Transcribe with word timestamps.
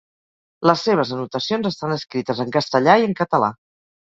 Les 0.69 0.85
seves 0.87 1.11
anotacions 1.17 1.69
estan 1.71 1.93
escrites 1.97 2.43
en 2.47 2.55
castellà 2.57 2.97
i 3.03 3.07
en 3.11 3.15
català. 3.23 3.53